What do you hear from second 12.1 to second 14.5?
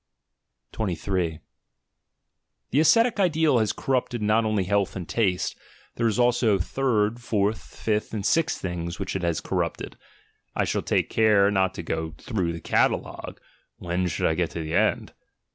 through the catalogue (when should I get